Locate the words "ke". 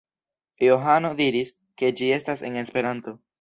1.83-1.93